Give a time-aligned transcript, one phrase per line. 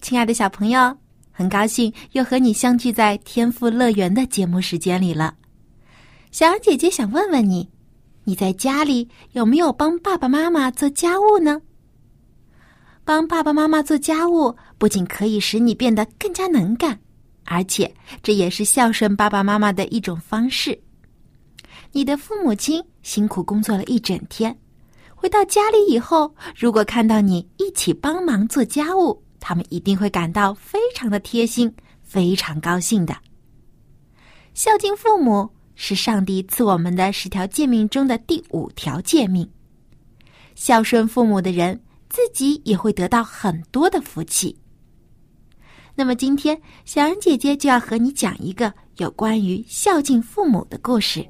[0.00, 0.96] 亲爱的小朋友，
[1.30, 5.34] 很高兴又和你相聚在天赋乐园的节目时间里了。
[6.30, 7.68] 小姐姐想问问你，
[8.24, 11.60] 你在家里有没有帮爸爸妈妈做家务呢？
[13.04, 16.98] 帮爸爸妈妈做家务，不仅可以使你变得更加能干，
[17.44, 17.92] 而且
[18.22, 20.78] 这也是孝顺爸爸妈妈的一种方式。
[21.92, 24.56] 你的父母亲辛苦工作了一整天，
[25.14, 31.72] 回到家里以后，如果看到你一起帮忙做家务，他们一定会感到非常的贴心，
[32.02, 33.16] 非常高兴的。
[34.54, 39.48] 孝敬父母是上帝赐我们的十条诫命中的第五条诫命。
[40.54, 44.58] 孝顺父母的人，自己也会得到很多的福气。
[45.94, 51.24] 那么今天，小羊姐姐就要和你讲一个有关于孝敬父母的故事。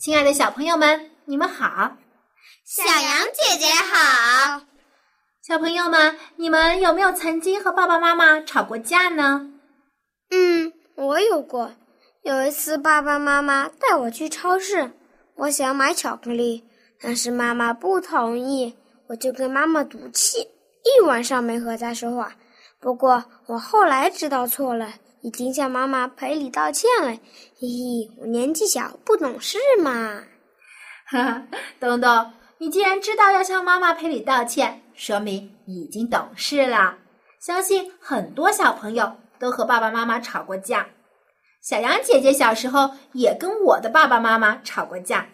[0.00, 1.94] 亲爱的小朋友们，你们好！
[2.64, 4.62] 小羊姐姐好！
[5.42, 9.50] 小朋友们，你们有没有曾经和爸爸妈妈吵过架呢？
[10.30, 11.72] 嗯，我有过。
[12.22, 14.90] 有一次，爸爸妈妈带我去超市，
[15.34, 16.64] 我想买巧克力，
[16.98, 18.74] 但是妈妈不同意，
[19.08, 20.48] 我就跟妈妈赌气，
[20.82, 22.34] 一晚上没和她说话。
[22.80, 24.94] 不过我后来知道错了。
[25.22, 30.22] 已经向妈妈赔礼道歉了，嘿嘿，我年纪小不懂事嘛。
[31.06, 31.46] 哈哈，
[31.78, 36.96] 东东，你既然知道要向妈妈赔礼道歉，说明已经懂事了。
[37.38, 40.86] 相信很多小朋友都和爸爸妈妈吵过架。
[41.60, 45.26] 小杨姐姐小时候也跟我的爸爸妈妈吵过架，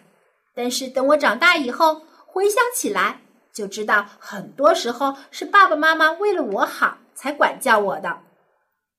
[0.53, 3.21] 但是等我长大以后回想起来，
[3.53, 8.17] 就知道很多时候是爸爸妈妈为了我好才管教我的。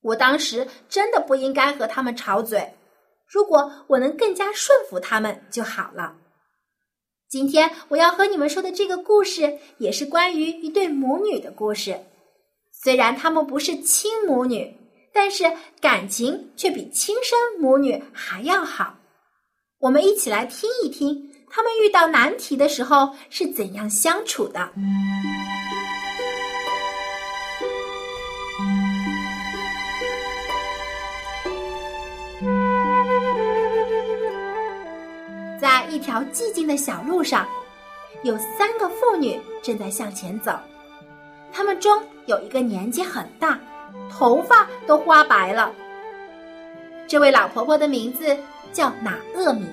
[0.08, 2.74] 我当时真的不应该和他们吵嘴，
[3.26, 6.14] 如果我能更加顺服他们就好了。
[7.28, 12.00] 今天我要和你们说的这个故事，也是关于一对母女的故事。
[12.72, 14.74] 虽然他们不是亲母女，
[15.12, 15.44] 但是
[15.80, 18.94] 感情却比亲生母女还要好。
[19.80, 24.72] 我们一起来听一听，他们遇到难题的时候是怎样相处的。
[35.60, 37.46] 在一条寂静的小路上，
[38.22, 40.56] 有三个妇女正在向前走。
[41.52, 43.58] 她们中有一个年纪很大，
[44.08, 45.74] 头发都花白了。
[47.08, 48.36] 这位老婆婆的名字
[48.72, 49.66] 叫拿厄米。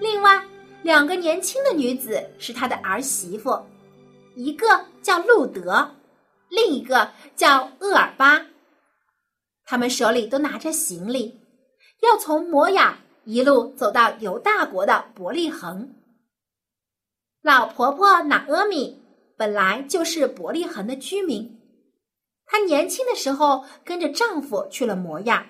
[0.00, 0.42] 另外
[0.82, 3.58] 两个年轻的女子是她的儿媳妇，
[4.34, 5.94] 一个叫路德，
[6.50, 8.44] 另一个叫厄尔巴。
[9.64, 11.40] 他们手里都拿着行李，
[12.02, 12.98] 要从摩雅。
[13.28, 15.94] 一路走到犹大国的伯利恒。
[17.42, 19.02] 老婆婆拿阿米
[19.36, 21.60] 本来就是伯利恒的居民，
[22.46, 25.46] 她年轻的时候跟着丈夫去了摩亚，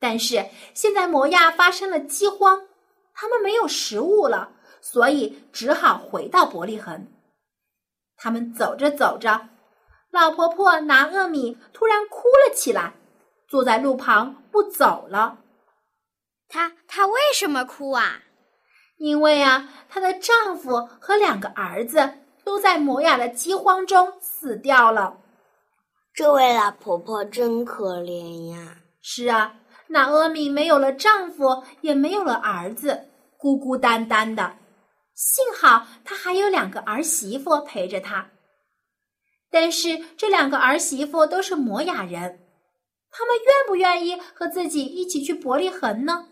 [0.00, 2.66] 但是现在摩亚发生了饥荒，
[3.12, 7.06] 他们没有食物了，所以只好回到伯利恒。
[8.16, 9.50] 他们走着走着，
[10.10, 12.94] 老婆婆拿阿米突然哭了起来，
[13.46, 15.40] 坐在路旁不走了。
[16.48, 18.22] 她她为什么哭啊？
[18.98, 22.14] 因为啊，她的丈夫和两个儿子
[22.44, 25.18] 都在摩亚的饥荒中死掉了。
[26.14, 28.78] 这位老婆婆真可怜呀！
[29.02, 29.56] 是啊，
[29.88, 34.56] 那阿米没有了丈夫，也没有了儿子，孤孤单单的。
[35.14, 38.30] 幸好她还有两个儿媳妇陪着她。
[39.50, 42.40] 但是这两个儿媳妇都是摩雅人，
[43.10, 46.28] 他们愿不愿意和自己一起去伯利恒呢？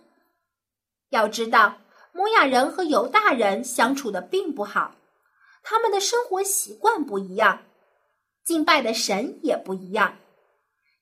[1.15, 1.77] 要知道，
[2.13, 4.97] 摩亚人和犹大人相处的并不好，
[5.63, 7.63] 他们的生活习惯不一样，
[8.45, 10.17] 敬拜的神也不一样。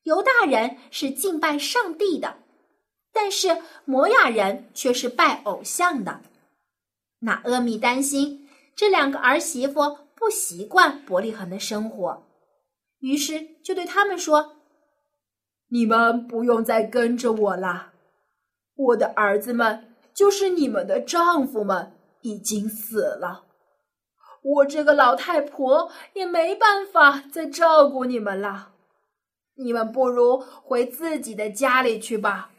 [0.03, 2.37] 犹大人是敬拜上帝的，
[3.12, 6.20] 但是摩亚人却是拜偶像的。
[7.20, 12.23] 那阿米担心这两个儿媳妇不习惯伯利恒的生活，
[12.99, 14.56] 于是就对他们说
[15.70, 17.93] ：“你们不用再跟着我了。
[18.75, 23.44] 我的儿子们，就是你们的丈夫们，已经死了。
[24.43, 28.73] 我这个老太婆也没办法再照顾你们了。
[29.55, 32.50] 你们不如回自己的家里去吧。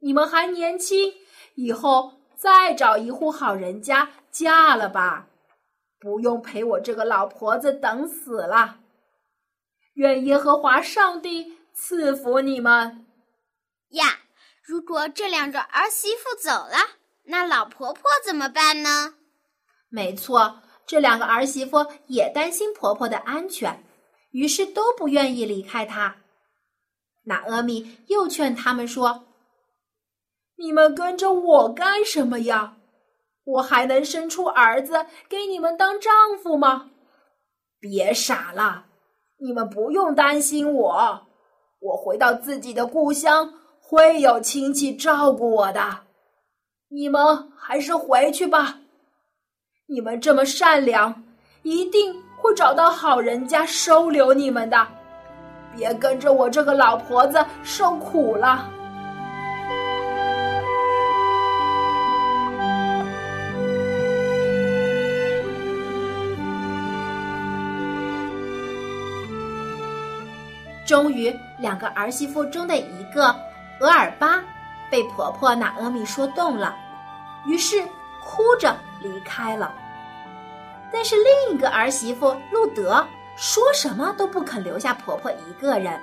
[0.00, 1.14] 你们还年轻，
[1.54, 5.28] 以后再找一户好人家嫁了吧，
[5.98, 8.80] 不用陪我这个老婆子等死了。
[9.94, 11.58] 愿耶和华上帝。
[11.80, 13.06] 赐福你们
[13.90, 14.04] 呀！
[14.68, 16.76] 如果这两个儿媳妇走了，
[17.24, 19.14] 那老婆婆怎么办呢？
[19.88, 23.82] 没错，这两个儿媳妇也担心婆婆的安全，
[24.32, 26.16] 于是都不愿意离开她。
[27.24, 29.24] 那阿米又劝他们说
[30.58, 32.76] ：“你们跟着我干什么呀？
[33.44, 36.90] 我还能生出儿子给你们当丈夫吗？
[37.80, 38.84] 别傻了，
[39.38, 41.26] 你们不用担心我。”
[41.80, 43.54] 我回到自己的故乡，
[43.90, 46.00] 会有亲戚照顾我的。
[46.90, 48.80] 你们还是回去吧。
[49.86, 51.24] 你们这么善良，
[51.62, 54.86] 一定会找到好人家收留你们的。
[55.74, 58.68] 别跟着我这个老婆子受苦了。
[70.86, 73.34] 终于，两个儿媳妇中的一个
[73.80, 74.44] 额尔巴
[74.90, 76.76] 被婆婆拿阿米说动了，
[77.46, 77.82] 于是
[78.22, 79.74] 哭着离开了。
[80.92, 86.00] 但是另一个儿媳妇路德说什么都不肯留下婆婆一个人。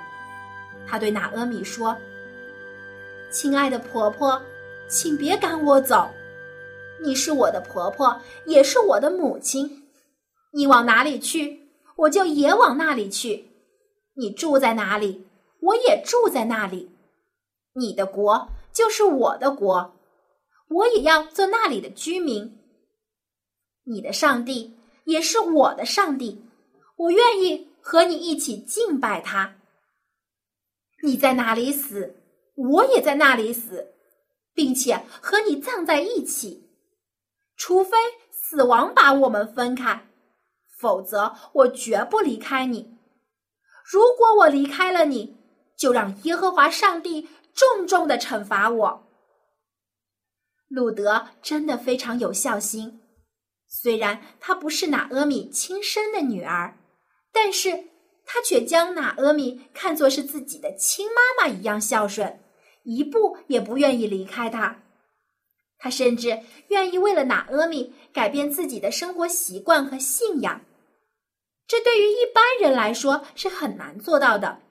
[0.86, 1.96] 她对拿阿米说
[3.30, 4.40] ：“亲爱的婆婆，
[4.88, 6.08] 请别赶我走，
[7.02, 9.82] 你是我的婆婆，也是我的母亲。
[10.52, 13.50] 你往哪里去，我就也往那里去。”
[14.18, 15.26] 你住在哪里，
[15.60, 16.95] 我也住在那里。
[17.78, 19.94] 你的国就是我的国，
[20.68, 22.58] 我也要做那里的居民。
[23.84, 24.74] 你的上帝
[25.04, 26.42] 也是我的上帝，
[26.96, 29.56] 我愿意和你一起敬拜他。
[31.02, 32.16] 你在哪里死，
[32.54, 33.92] 我也在那里死，
[34.54, 36.68] 并且和你葬在一起，
[37.56, 37.98] 除非
[38.32, 40.08] 死亡把我们分开，
[40.78, 42.96] 否则我绝不离开你。
[43.84, 45.36] 如果我离开了你，
[45.76, 49.02] 就让耶和华上帝重重的惩罚我。
[50.68, 53.00] 路德真的非常有孝心，
[53.66, 56.76] 虽然他不是拿阿米亲生的女儿，
[57.32, 57.84] 但是
[58.24, 62.40] 他却将拿阿米看作是自己的亲妈妈一样孝顺，
[62.82, 64.82] 一步也不愿意离开他。
[65.78, 70.60] 他甚至愿意为了拿阿米改变自己的生活习惯和信仰。
[71.68, 74.62] 这对于一般人来说是很难做到的。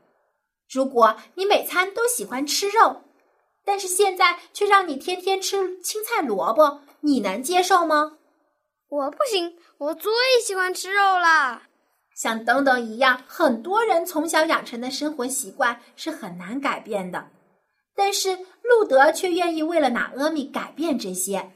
[0.69, 3.03] 如果你每餐都喜欢吃肉，
[3.63, 8.17] 但是现在却让你天天吃青菜萝卜，你能接受吗？
[8.89, 10.11] 我不行，我最
[10.43, 11.63] 喜欢吃肉了。
[12.15, 17.29] 像等等一样，很多人从小养成的生活习惯是很难改变的。
[17.95, 21.51] 但是路德却愿意为了拿阿米改变这些，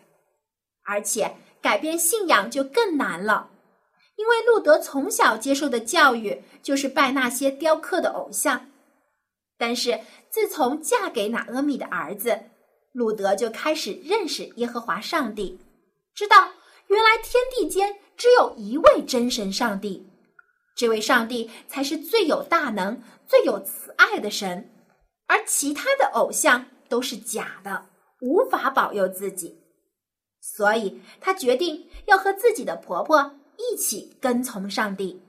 [0.85, 3.49] 而且改变信仰就更难了。
[4.15, 8.69] 因为路德从小接受的教育就是拜那些雕刻的偶像，
[9.59, 9.99] 但是
[10.31, 12.39] 自从嫁给拿阿米的儿子，
[12.93, 15.59] 路德就开始认识耶和华上帝，
[16.15, 16.51] 知道
[16.87, 20.09] 原来天地间只有一位真神上帝，
[20.75, 24.71] 这位上帝才是最有大能、最有慈爱的神，
[25.27, 27.85] 而其他的偶像都是假的，
[28.21, 29.61] 无法保佑自己，
[30.41, 33.35] 所以他决定要和自己的婆婆。
[33.61, 35.21] 一起跟从上帝，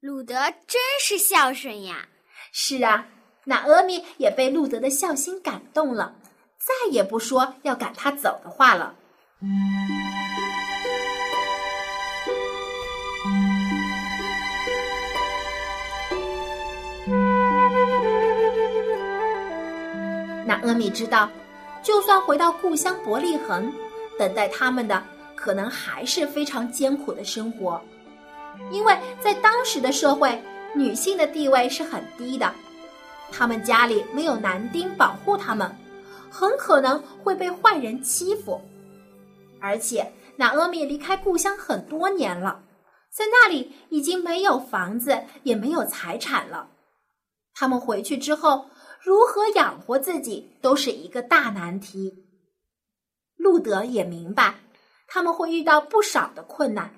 [0.00, 0.34] 鲁德
[0.66, 2.08] 真是孝顺呀！
[2.50, 3.06] 是啊，
[3.44, 6.14] 那阿米也被路德的孝心感动了，
[6.58, 8.94] 再也不说要赶他走的话了。
[20.46, 21.28] 那阿米知道，
[21.82, 23.72] 就算回到故乡伯利恒，
[24.18, 25.02] 等待他们的。
[25.34, 27.82] 可能还是非常艰苦的生活，
[28.70, 30.40] 因为在当时的社会，
[30.72, 32.54] 女性的地位是很低的，
[33.32, 35.74] 他们家里没有男丁保护他们，
[36.30, 38.60] 很可能会被坏人欺负。
[39.60, 42.62] 而且，那阿米离开故乡很多年了，
[43.10, 46.68] 在那里已经没有房子，也没有财产了。
[47.54, 48.66] 他们回去之后，
[49.00, 52.26] 如何养活自己都是一个大难题。
[53.36, 54.56] 路德也明白。
[55.14, 56.94] 他们会遇到不少的困难，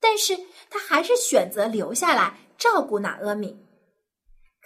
[0.00, 0.36] 但是
[0.68, 3.56] 他还是选择留下来照顾娜阿米。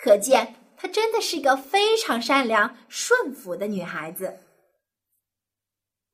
[0.03, 4.39] 可见她真的是一个非常善良、顺服的女孩子。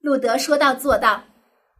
[0.00, 1.22] 路德说到做到，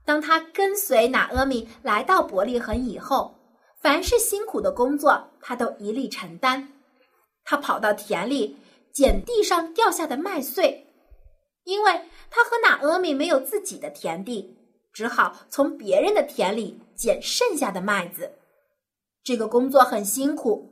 [0.05, 3.35] 当他跟随拿阿米来到伯利恒以后，
[3.81, 6.73] 凡是辛苦的工作，他都一力承担。
[7.43, 8.57] 他跑到田里
[8.93, 10.87] 捡地上掉下的麦穗，
[11.65, 14.57] 因为他和拿阿米没有自己的田地，
[14.93, 18.31] 只好从别人的田里捡剩下的麦子。
[19.25, 20.71] 这个工作很辛苦，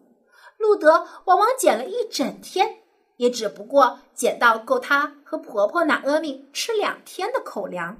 [0.59, 2.79] 路德往往捡了一整天，
[3.17, 7.99] 也只不过捡到够他和婆婆拿阿米吃两天的口粮。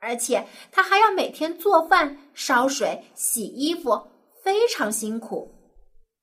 [0.00, 4.06] 而且他还要每天做饭、烧水、洗衣服，
[4.44, 5.52] 非常辛苦。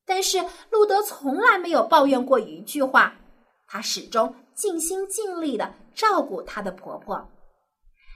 [0.06, 3.16] 但是路德从来没有抱怨过一句话，
[3.68, 7.28] 他始终尽心尽力的照顾他的婆婆，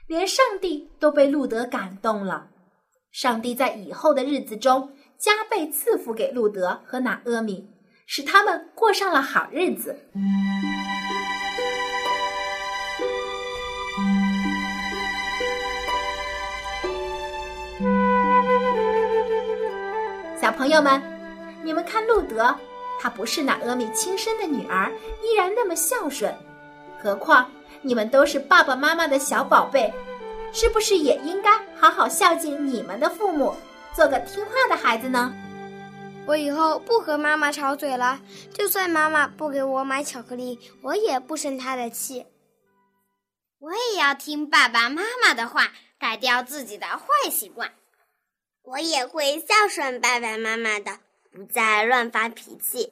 [0.07, 2.47] 连上帝都被路德感动了。
[3.11, 7.69] 上帝在以后的日子中加倍赐福给路德和拿阿米，
[8.05, 9.93] 使他们过上了好日子。
[20.39, 21.01] 小朋友们。
[21.61, 22.55] 你们看，路德，
[23.01, 24.89] 她不是拿阿米亲生的女儿，
[25.21, 26.33] 依然那么孝顺。
[27.03, 29.93] 何况你们都是爸爸妈妈的小宝贝，
[30.53, 33.53] 是不是也应该好好孝敬你们的父母，
[33.96, 35.34] 做个听话的孩子呢？
[36.25, 38.19] 我以后不和妈妈吵嘴了，
[38.53, 42.25] 就算妈妈不给我买巧克力，我也不生她的气。
[43.60, 47.74] 我也要听爸爸妈妈的话，改掉自己的坏习惯。
[48.63, 51.00] 我也会孝顺爸爸妈妈的。
[51.31, 52.91] 不再乱发脾气。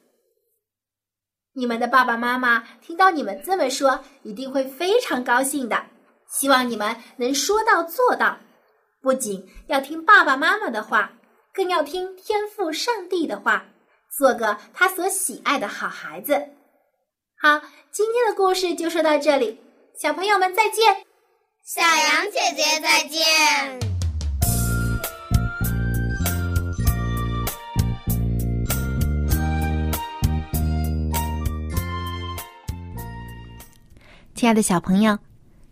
[1.54, 5.86] 你们的爸爸妈妈听到你们这么说，一定会非常高兴的。
[6.28, 8.38] 希望你们能说到做到，
[9.00, 11.12] 不仅要听爸爸妈妈的话，
[11.54, 13.64] 更要听天父上帝的话，
[14.10, 16.32] 做个他所喜爱的好孩子。
[17.40, 17.60] 好，
[17.92, 19.60] 今天的故事就说到这里，
[19.96, 20.96] 小朋友们再见，
[21.64, 23.78] 小羊姐姐再见。
[34.34, 35.18] 亲爱的小朋友，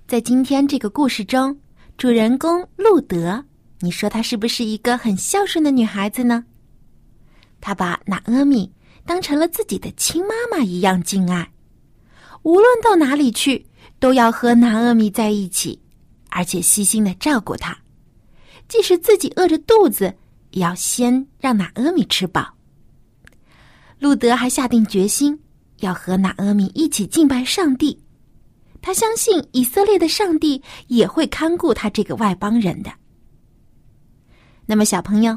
[0.07, 1.61] 在今天这个故事中，
[1.97, 3.43] 主人公路德，
[3.81, 6.45] 你说她是不是一个很孝顺的女孩子呢？
[7.59, 8.71] 她把娜阿米
[9.07, 11.51] 当成了自己的亲妈妈一样敬爱，
[12.43, 13.65] 无论到哪里去，
[13.99, 15.81] 都要和娜阿米在一起，
[16.29, 17.79] 而且细心的照顾她，
[18.69, 20.17] 即使自己饿着肚子，
[20.51, 22.57] 也要先让娜阿米吃饱。
[23.99, 25.41] 路德还下定决心
[25.79, 28.03] 要和娜阿米一起敬拜上帝。
[28.87, 32.93] 他相信以色列的上帝也会看顾他这个外邦人的。
[34.65, 35.37] 那么，小朋友，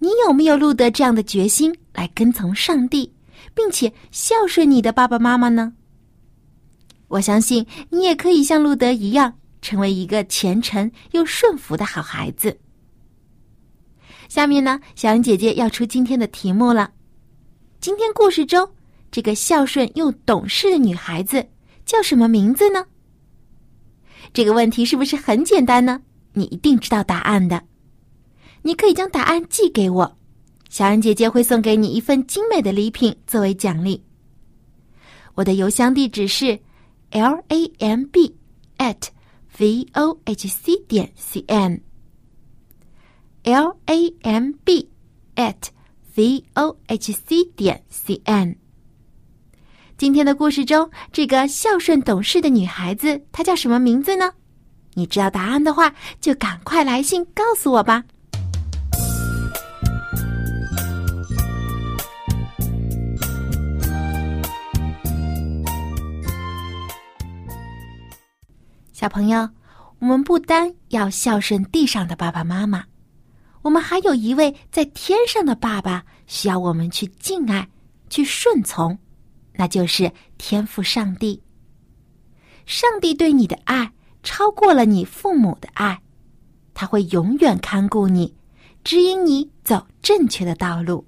[0.00, 3.14] 你有没有路德这样的决心来跟从上帝，
[3.54, 5.72] 并且孝顺你的爸爸妈妈呢？
[7.06, 12.58] 我相信你也可以像路德一样，成为一个虔诚又顺服的好孩子。
[14.28, 16.90] 下面呢，小杨姐姐要出今天的题目了。
[17.80, 18.68] 今天故事中，
[19.12, 21.46] 这个孝顺又懂事的女孩子。
[21.92, 22.86] 叫什么名字呢？
[24.32, 26.00] 这个问题是不是很简单呢？
[26.32, 27.64] 你一定知道答案的。
[28.62, 30.16] 你可以将答案寄给我，
[30.70, 34.02] 小安姐姐会送给你一份精美的礼品作为奖励。
[35.34, 36.58] 我的邮箱地址是
[37.10, 38.34] l a m b
[38.78, 39.08] at
[39.58, 41.82] v o h c 点 c n
[43.42, 44.88] l a m b
[45.36, 45.68] at
[46.14, 48.61] v o h c 点 c n。
[50.02, 54.32] 今天的故事中，这个孝顺懂事的女孩子，她叫什么名字呢？
[54.94, 58.02] 你知道答案的话，就赶快来信告诉我吧。
[68.92, 69.48] 小朋友，
[70.00, 72.82] 我们不单要孝顺地上的爸爸妈妈，
[73.62, 77.68] 我们还有一位在天上的爸爸，需要我们去敬爱、
[78.10, 78.98] 去顺从。
[79.54, 81.42] 那就是天赋上帝。
[82.64, 83.92] 上帝对你的爱
[84.22, 86.00] 超过了你父母的爱，
[86.74, 88.34] 他会永远看顾你，
[88.84, 91.06] 指引你走正确的道路。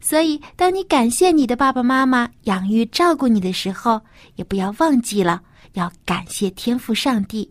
[0.00, 4.02] 所以，当你感谢你的爸爸妈妈养育照顾你的时候，
[4.36, 5.42] 也不要忘记了
[5.74, 7.50] 要感谢天赋上帝，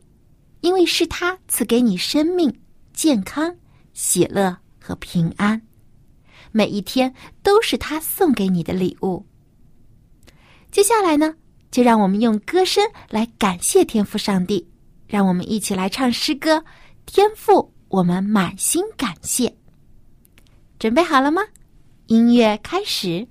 [0.61, 2.53] 因为是他赐给你生命、
[2.93, 3.55] 健康、
[3.93, 5.61] 喜乐和平安，
[6.51, 9.25] 每一天都是他送给你的礼物。
[10.73, 11.35] 接下来呢，
[11.69, 14.67] 就让我们用歌声来感谢天赋上帝。
[15.05, 16.57] 让我们一起来唱诗歌，
[17.05, 17.53] 《天赋》，
[17.89, 19.55] 我们满心感谢。
[20.79, 21.43] 准备好了吗？
[22.07, 23.27] 音乐开始。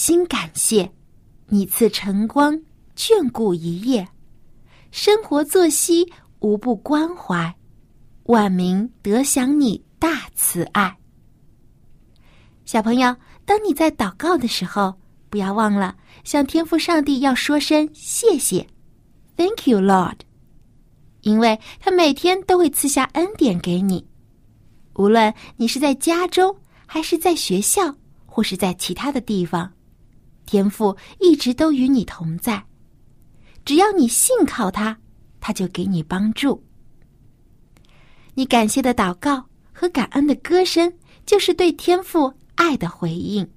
[0.00, 0.90] 心感谢
[1.48, 2.58] 你赐晨光，
[2.96, 4.08] 眷顾一夜，
[4.90, 7.54] 生活作息无不关怀，
[8.22, 10.96] 万民得享你大慈爱。
[12.64, 13.14] 小朋友，
[13.44, 14.94] 当你在祷告的时候，
[15.28, 18.66] 不要忘了向天父上帝要说声谢谢
[19.36, 20.20] ，Thank you, Lord，
[21.20, 24.06] 因为他每天都会赐下恩典给你，
[24.94, 29.70] 无论你是在家中，还是在学校，或是在其他的地方，
[30.50, 32.60] 天父一直都与你同在。
[33.64, 34.98] 只要你信靠他，
[35.38, 36.60] 他就给你帮助。
[38.34, 40.92] 你感谢的祷告和感恩的歌声，
[41.24, 43.48] 就是对天父爱的回应。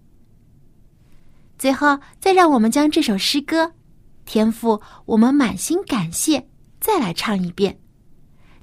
[1.57, 3.65] 最后，再让我们将这首诗歌
[4.25, 4.73] 《天父》，
[5.05, 6.47] 我们满心感谢，
[6.79, 7.75] 再来唱一遍。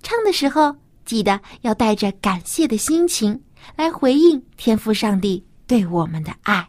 [0.05, 3.43] 唱的时候，记得要带着感谢的心情
[3.75, 6.65] 来回应天父上帝对我们的爱。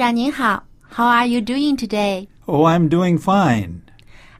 [0.00, 3.80] 长您好，How are you doing today？Oh, I'm doing fine.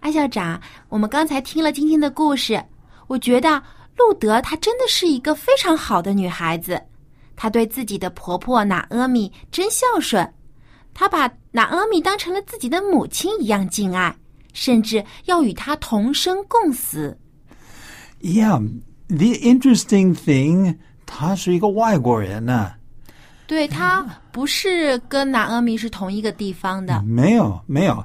[0.01, 2.65] 艾校长，我们刚才听了今天的故事，
[3.09, 3.63] 我觉得
[3.95, 6.81] 路德她真的是一个非常好的女孩子。
[7.37, 10.27] 她对自己的婆婆拿阿米真孝顺，
[10.95, 14.17] 她把拿阿米当成了自己的母亲一样敬爱，
[14.55, 17.15] 甚至要与她同生共死。
[18.23, 18.67] Yeah,
[19.09, 22.80] the interesting thing, 他是一个外国人呢。
[23.50, 28.04] 对她不是跟拿阿米是同一个地方的，没有，没有。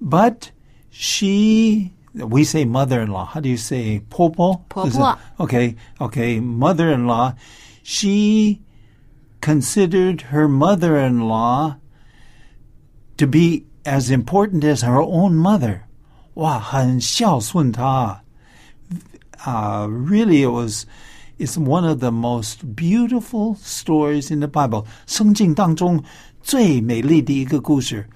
[0.00, 0.48] But
[0.90, 3.26] she, we say mother-in-law.
[3.32, 4.62] How do you say 婆婆？
[4.68, 4.90] 婆婆。
[4.90, 6.40] Is it- Okay, okay.
[6.40, 7.34] Mother-in-law.
[7.82, 8.60] She
[9.40, 11.76] considered her mother-in-law
[13.16, 15.80] to be as important as her own mother.
[16.34, 18.20] 哇，很孝顺她。
[19.44, 20.84] uh, really it was
[21.41, 24.85] It's one of the most beautiful stories in the Bible.
[25.07, 26.03] 圣经当中
[26.41, 28.07] 最美丽的一个故事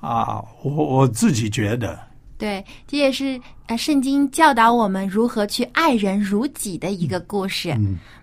[0.00, 1.98] 啊，我我自己觉得，
[2.36, 7.74] 对，这也是呃圣经教导我们如何去爱人如己的一个故事。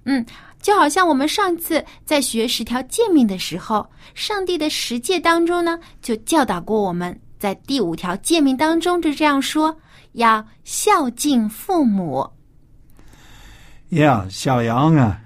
[0.06, 0.26] 嗯
[0.62, 3.84] 就好像我们上次在学十条诫命的时候，
[4.14, 9.76] 上帝的十诫当中呢，就教导过我们，在第五条诫命当中就这样说：
[10.12, 12.30] 要孝敬父母。
[13.92, 15.20] Yeah，小杨啊，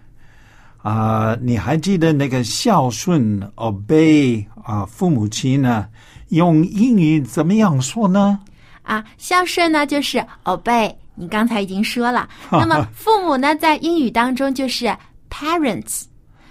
[0.81, 5.87] 啊、你还记得那个孝顺 obey 啊、父母亲呢？
[6.29, 8.39] 用英语怎么样说呢？
[8.81, 12.27] 啊，孝顺呢就是 obey，你刚才已经说了。
[12.49, 14.91] 那么父母呢，在英语当中就是
[15.29, 16.05] parents，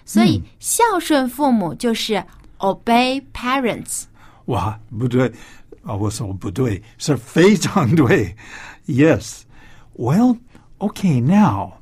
[0.05, 2.23] 所以孝顺父母就是
[2.59, 4.05] obey parents。
[4.45, 5.27] 哇，不对
[5.83, 5.93] 啊！
[5.97, 8.37] 我说不对，是非常对。
[8.87, 9.41] Yes.
[9.97, 10.39] Well,
[10.79, 11.73] okay, now,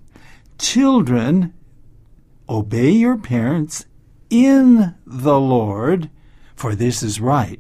[0.63, 1.53] children,
[2.49, 3.83] obey your parents
[4.31, 6.09] in the Lord,
[6.57, 7.59] for this is right.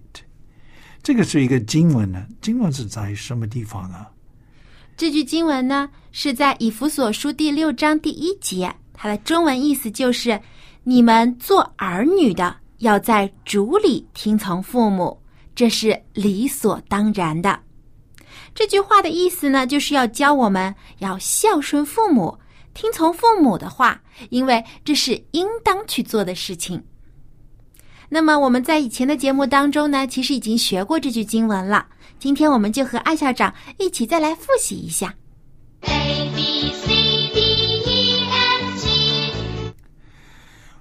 [1.02, 4.08] 这个是一个经文呢，经文是在什么地方啊？
[4.96, 10.40] 这句经文呢，是在以弗所书第六章第一节，它的中文意思就是：
[10.84, 15.20] 你们做儿女的要在主里听从父母，
[15.56, 17.58] 这是理所当然的。
[18.54, 22.38] 这句话的意思呢，就是要教我们要孝顺父母，
[22.74, 26.82] 听从父母的话，因为这是应当去做的事情。
[28.08, 31.86] 那么我们在以前的节目当中呢，其实已经学过这句经文了。
[32.18, 35.14] 今天我们就和艾校长一起再来复习一下。
[35.82, 36.88] A B C
[37.32, 37.40] D
[37.86, 39.74] E F G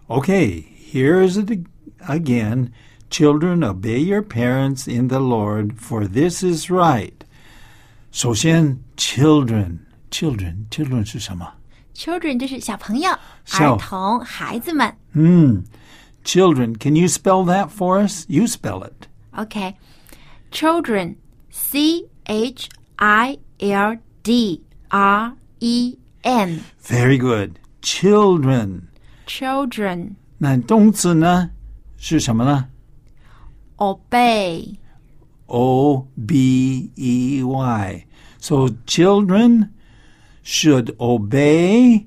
[0.08, 1.65] Okay, here's it ag-
[2.08, 2.69] again.
[3.10, 7.13] Children, obey your parents in the Lord, for this is right.
[8.12, 11.54] 首先，children, children, children 是什么？
[11.95, 13.11] Children 就是小朋友、
[13.45, 14.95] 小儿童、孩子们。
[15.12, 15.64] 嗯，
[16.25, 16.77] children.
[16.79, 18.25] Can you spell that for us?
[18.29, 19.09] You spell it.
[19.33, 27.59] OK，children，C H I L D R E n Very good.
[27.83, 28.83] Children.
[29.27, 31.51] children 那动词呢
[31.97, 32.69] 是什么呢
[33.77, 34.77] obey
[35.47, 38.07] O B E Y.
[38.40, 39.71] So children
[40.42, 42.07] should obey.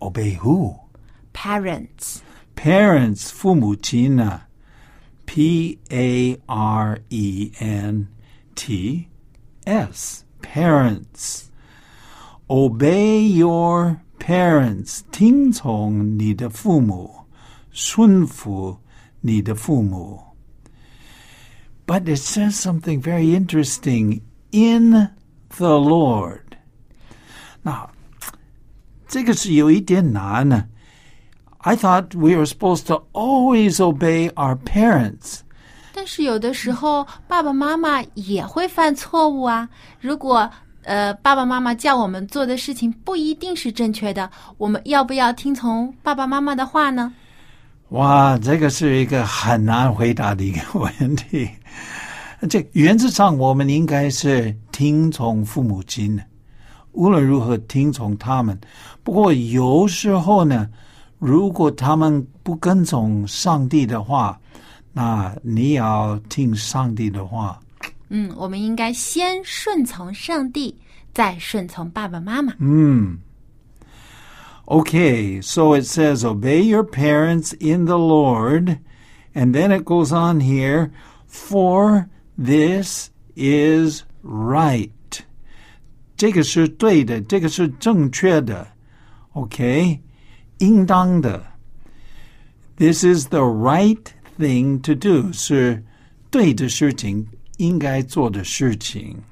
[0.00, 0.76] Obey who?
[1.32, 2.22] parents
[2.54, 4.48] Parents, 父母亲啊
[5.26, 8.08] P A R E N
[8.54, 9.08] T
[9.64, 10.24] S.
[10.40, 11.50] Parents.
[12.48, 15.00] Obey your parents.
[15.10, 17.26] 听从你的父母，
[17.70, 18.78] 顺服
[19.20, 20.22] 你的父母。
[21.86, 25.10] But it says something very interesting in
[25.56, 26.47] the Lord.
[27.61, 27.89] 那
[29.07, 30.65] 这个是有一点难呢。
[31.59, 35.39] I thought we were supposed to always obey our parents.
[35.93, 39.67] 但是有的时候爸爸妈妈也会犯错误啊。
[39.99, 40.49] 如果
[40.83, 47.13] 呃爸爸妈妈叫我们做的事情不一定是正确的，我们要不要听从爸爸妈妈的话呢？
[47.89, 51.49] 哇，这个是一个很难回答的一个问题。
[52.49, 56.23] 这原则上，我们应该是听从父母亲的，
[56.92, 58.58] 无论如何听从他们。
[59.02, 60.68] 不过有时候呢，
[61.18, 64.38] 如果他们不跟从上帝的话，
[64.92, 67.58] 那你要听上帝的话。
[68.08, 70.76] 嗯，我们应该先顺从上帝，
[71.12, 72.52] 再顺从爸爸妈妈。
[74.66, 78.78] Okay, so it says, Obey your parents in the Lord.
[79.34, 80.90] And then it goes on here,
[81.26, 84.90] For this is right.
[86.18, 88.66] 这个是对的，这个是正确的。
[89.32, 90.00] OK，
[90.58, 91.44] 应当的。
[92.76, 94.04] This is the right
[94.38, 95.32] thing to do.
[95.32, 95.84] 是
[96.30, 97.26] 对的事情，
[97.58, 99.22] 应该做的事情。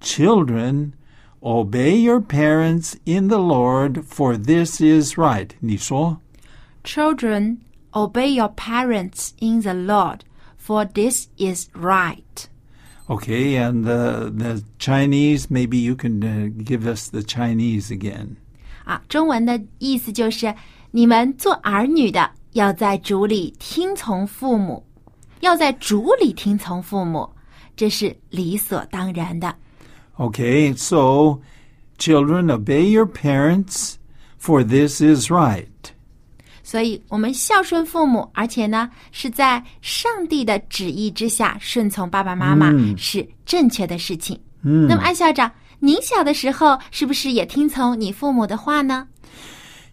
[0.00, 0.92] Children,
[1.40, 5.50] obey your parents in the Lord, for this is right.
[5.60, 6.20] 你说
[6.84, 7.58] Children,
[7.92, 10.20] obey your parents in the Lord,
[10.58, 12.48] for this is right.
[13.10, 18.36] Okay, and the the Chinese, maybe you can uh, give us the Chinese again.
[18.84, 20.52] 啊，中文的意思就是
[20.90, 24.84] 你们做儿女的要在主里听从父母，
[25.40, 27.28] 要在主里听从父母，
[27.76, 29.54] 这是理所当然的。
[30.16, 31.40] Okay, so
[31.98, 33.98] children, obey your parents,
[34.38, 35.89] for this is right.
[36.71, 44.39] 所以，我们孝顺父母，而且呢是在上帝的旨意之下顺从爸爸妈妈，是正确的事情。
[44.61, 49.05] 嗯，那么安校长，您小的时候是不是也听从你父母的话呢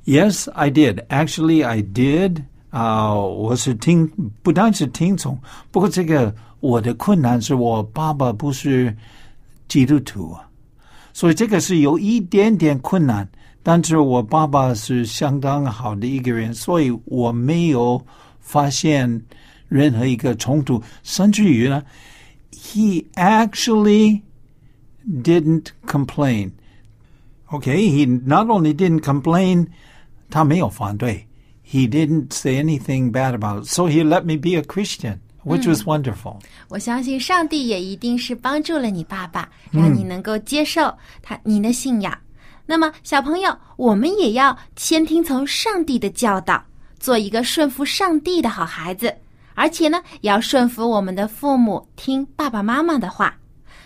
[0.06, 1.04] ？Yes, I did.
[1.08, 2.44] Actually, I did.
[2.70, 4.08] 啊、我是听，
[4.44, 5.36] 不但是听从，
[5.72, 8.96] 不过这个我的困难是我爸爸不是
[9.66, 10.36] 基督徒，
[11.12, 13.28] 所以这个是有一点点困难。
[13.67, 18.03] 但是我爸爸是相当好的一个人，所以我没有
[18.39, 19.21] 发现
[19.69, 21.81] 任何一个冲突，甚至于呢，
[22.51, 24.21] he actually
[25.23, 26.51] didn't complain.
[27.49, 29.67] Okay, he not only didn't complain,
[30.29, 31.27] 他没有反对.
[31.65, 33.67] He didn't say anything bad about it.
[33.67, 36.39] So he let me be a Christian, which was wonderful.
[36.67, 42.15] 我相信上帝也一定是帮助了你爸爸，让你能够接受他您的信仰。
[42.70, 46.62] 那么，小朋友，我们也要先听从上帝的教导，
[47.00, 49.10] 做一个顺服上帝的好孩子，
[49.54, 53.34] 而且呢，也要顺服我们的父母，听爸爸妈妈的话。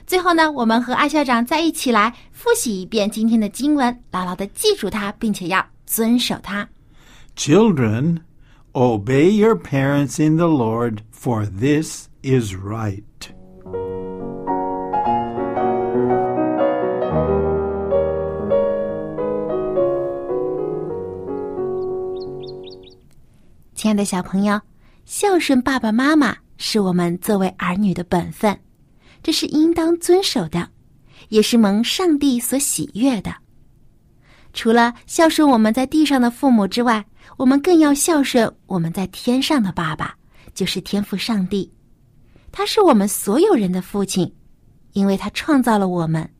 [0.05, 6.69] 最后呢，我们和艾校长再一起来复习一遍今天的经文，牢牢的记住它，并且要遵守它。
[7.37, 8.23] Children,
[8.73, 13.05] obey your parents in the Lord, for this is right.
[23.83, 24.61] 亲爱的小朋友，
[25.07, 28.57] 孝顺爸爸妈妈是我们作为儿女的本分，
[29.25, 30.69] 这是应当遵守的，
[31.31, 33.35] 也是蒙上帝所喜悦的。
[34.53, 37.05] 除了孝顺我们在地上的父母之外，
[37.37, 40.15] 我们更要孝顺我们在天上的爸爸，
[40.55, 41.69] 就是天父上帝。
[42.53, 44.33] 他是我们所有人的父亲，
[44.93, 46.33] 因为他创造了我们，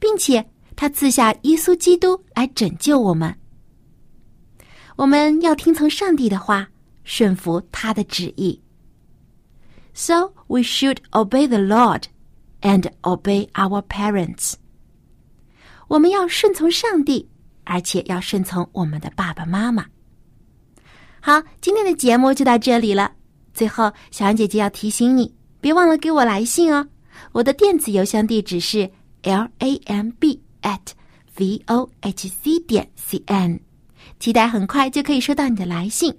[0.00, 3.32] 并且他赐下耶稣基督来拯救我们。
[4.96, 6.68] 我们要听从上帝的话，
[7.02, 8.60] 顺服他的旨意。
[9.92, 12.04] So we should obey the Lord
[12.60, 14.54] and obey our parents.
[15.88, 17.28] 我们要顺从上帝，
[17.64, 19.86] 而且要顺从我们的爸爸妈妈。
[21.20, 23.12] 好，今天的节目就到这里了。
[23.52, 26.88] 最后，小安姐姐要提醒你，别忘了给我来信哦。
[27.32, 28.90] 我的电子邮箱地址是
[29.22, 30.80] l a m b at
[31.36, 33.60] v o h c 点 c n，
[34.24, 36.16] 期待很快就可以收到你的来信。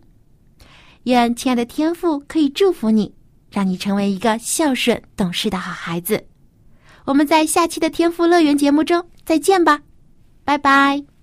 [1.06, 3.16] 愿亲爱的天父可以祝福你，
[3.50, 6.24] 让你成为一个孝顺懂事的好孩子。
[7.06, 9.82] 我们在下期的天赋乐园节目中再见吧，
[10.44, 11.15] 拜拜。